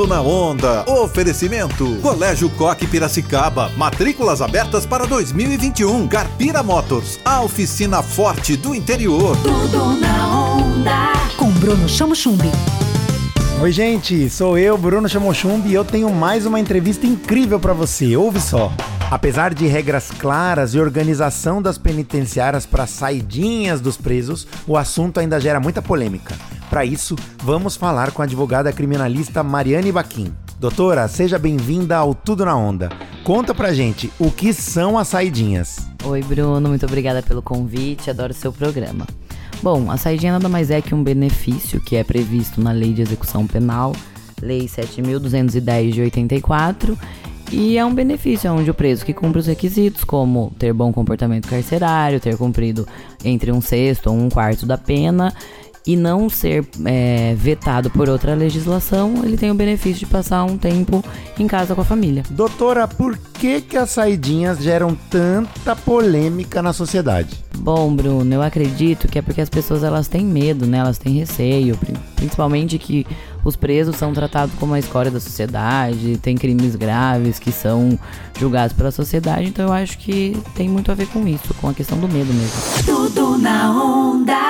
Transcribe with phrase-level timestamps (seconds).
[0.00, 0.90] Tudo na onda.
[0.90, 1.96] Oferecimento.
[2.00, 3.70] Colégio Coque Piracicaba.
[3.76, 6.08] Matrículas abertas para 2021.
[6.08, 7.20] Carpira Motors.
[7.22, 9.36] A oficina forte do interior.
[9.42, 11.12] Tudo na onda.
[11.36, 12.50] Com Bruno Chamo Chumbi.
[13.60, 18.16] Oi, gente, sou eu, Bruno Chamochumbi, e eu tenho mais uma entrevista incrível para você.
[18.16, 18.72] Ouve só.
[19.10, 25.38] Apesar de regras claras e organização das penitenciárias para saidinhas dos presos, o assunto ainda
[25.38, 26.34] gera muita polêmica.
[26.70, 30.32] Para isso, vamos falar com a advogada criminalista Mariane Baquim.
[30.60, 32.88] Doutora, seja bem-vinda ao Tudo na Onda.
[33.24, 35.88] Conta pra gente o que são as saidinhas.
[36.04, 39.04] Oi, Bruno, muito obrigada pelo convite, adoro seu programa.
[39.60, 43.02] Bom, a saidinha nada mais é que um benefício que é previsto na Lei de
[43.02, 43.92] Execução Penal,
[44.40, 46.96] Lei 7.210 de 84,
[47.50, 51.48] e é um benefício onde o preso que cumpre os requisitos, como ter bom comportamento
[51.48, 52.86] carcerário, ter cumprido
[53.24, 55.34] entre um sexto ou um quarto da pena,
[55.86, 60.56] e não ser é, vetado por outra legislação, ele tem o benefício de passar um
[60.56, 61.04] tempo
[61.38, 62.22] em casa com a família.
[62.30, 67.42] Doutora, por que, que as saidinhas geram tanta polêmica na sociedade?
[67.58, 70.78] Bom, Bruno, eu acredito que é porque as pessoas elas têm medo, né?
[70.78, 71.78] Elas têm receio,
[72.16, 73.06] principalmente que
[73.44, 77.98] os presos são tratados como a escória da sociedade, tem crimes graves que são
[78.38, 81.74] julgados pela sociedade, então eu acho que tem muito a ver com isso, com a
[81.74, 82.84] questão do medo mesmo.
[82.84, 84.49] Tudo na onda.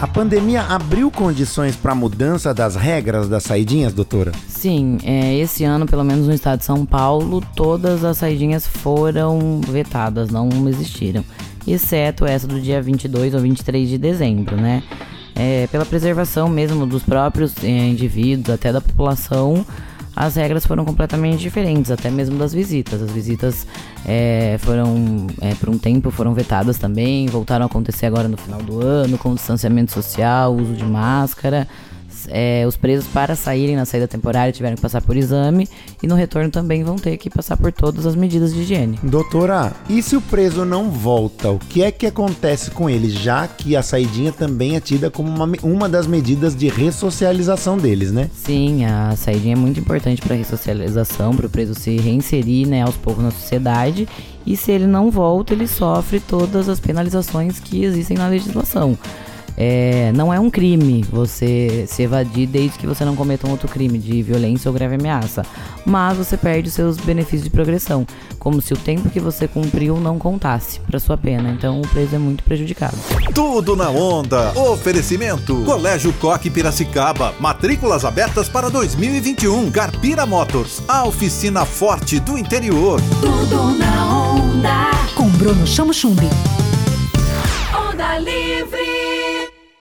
[0.00, 4.32] A pandemia abriu condições para mudança das regras das saidinhas, doutora?
[4.48, 9.60] Sim, é, esse ano, pelo menos no estado de São Paulo, todas as saidinhas foram
[9.60, 11.24] vetadas, não existiram.
[11.66, 14.82] Exceto essa do dia 22 ou 23 de dezembro, né?
[15.34, 19.66] É, pela preservação mesmo dos próprios é, indivíduos, até da população,
[20.16, 23.02] as regras foram completamente diferentes, até mesmo das visitas.
[23.02, 23.66] As visitas
[24.06, 28.62] é, foram, é, por um tempo, foram vetadas também, voltaram a acontecer agora no final
[28.62, 31.66] do ano, com distanciamento social, uso de máscara
[32.30, 35.68] é, os presos para saírem na saída temporária tiveram que passar por exame
[36.02, 38.98] e no retorno também vão ter que passar por todas as medidas de higiene.
[39.02, 43.46] Doutora, e se o preso não volta, o que é que acontece com ele, já
[43.46, 48.30] que a saidinha também é tida como uma, uma das medidas de ressocialização deles, né?
[48.34, 52.82] Sim, a saidinha é muito importante para a ressocialização, para o preso se reinserir né,
[52.82, 54.08] aos poucos na sociedade
[54.46, 58.98] e se ele não volta, ele sofre todas as penalizações que existem na legislação.
[59.56, 63.68] É, não é um crime você se evadir desde que você não cometa um outro
[63.68, 65.44] crime de violência ou grave ameaça.
[65.84, 68.06] Mas você perde seus benefícios de progressão,
[68.38, 71.50] como se o tempo que você cumpriu não contasse para sua pena.
[71.50, 72.96] Então o preso é muito prejudicado.
[73.34, 74.52] Tudo na onda.
[74.58, 75.62] Oferecimento.
[75.64, 77.34] Colégio Coque Piracicaba.
[77.38, 79.70] Matrículas abertas para 2021.
[79.70, 80.82] Carpira Motors.
[80.88, 83.00] A oficina forte do interior.
[83.20, 84.90] Tudo na onda.
[85.14, 86.28] Com Bruno Chamo Chumbi.
[87.76, 88.43] Onda livre.